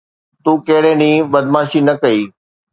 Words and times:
تو 0.43 0.51
ڪھڙي 0.67 0.81
ڏينھن 0.99 1.27
بدمعاشي 1.31 1.79
نه 1.87 1.93
ڪئي؟ 2.01 2.21